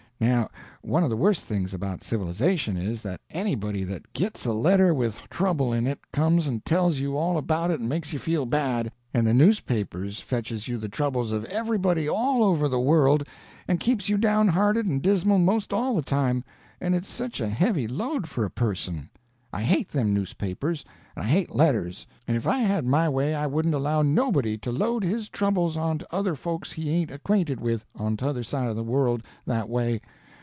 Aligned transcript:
Now, 0.23 0.51
one 0.83 1.03
of 1.03 1.09
the 1.09 1.17
worst 1.17 1.41
things 1.41 1.73
about 1.73 2.03
civilization 2.03 2.77
is, 2.77 3.01
that 3.01 3.21
anybody 3.31 3.83
that 3.85 4.13
gits 4.13 4.45
a 4.45 4.51
letter 4.53 4.93
with 4.93 5.15
trouble 5.31 5.73
in 5.73 5.87
it 5.87 5.99
comes 6.11 6.47
and 6.47 6.63
tells 6.63 6.99
you 6.99 7.17
all 7.17 7.39
about 7.39 7.71
it 7.71 7.79
and 7.79 7.89
makes 7.89 8.13
you 8.13 8.19
feel 8.19 8.45
bad, 8.45 8.91
and 9.15 9.25
the 9.25 9.33
newspapers 9.33 10.21
fetches 10.21 10.67
you 10.67 10.77
the 10.77 10.89
troubles 10.89 11.31
of 11.31 11.45
everybody 11.45 12.07
all 12.07 12.43
over 12.43 12.67
the 12.67 12.79
world, 12.79 13.27
and 13.67 13.79
keeps 13.79 14.09
you 14.09 14.17
downhearted 14.19 14.85
and 14.85 15.01
dismal 15.01 15.39
'most 15.39 15.73
all 15.73 15.95
the 15.95 16.01
time, 16.03 16.43
and 16.79 16.93
it's 16.93 17.09
such 17.09 17.41
a 17.41 17.49
heavy 17.49 17.87
load 17.87 18.29
for 18.29 18.45
a 18.45 18.51
person. 18.51 19.09
I 19.53 19.63
hate 19.63 19.89
them 19.89 20.13
newspapers; 20.13 20.85
and 21.13 21.25
I 21.25 21.27
hate 21.27 21.53
letters; 21.53 22.07
and 22.25 22.37
if 22.37 22.47
I 22.47 22.59
had 22.59 22.85
my 22.85 23.09
way 23.09 23.35
I 23.35 23.47
wouldn't 23.47 23.73
allow 23.75 24.01
nobody 24.01 24.57
to 24.59 24.71
load 24.71 25.03
his 25.03 25.27
troubles 25.27 25.75
on 25.75 25.97
to 25.97 26.07
other 26.15 26.35
folks 26.35 26.71
he 26.71 26.89
ain't 26.89 27.11
acquainted 27.11 27.59
with, 27.59 27.85
on 27.93 28.15
t'other 28.15 28.43
side 28.43 28.69
of 28.69 28.77
the 28.77 28.83
world, 28.83 29.23
that 29.45 29.67
way. 29.67 29.99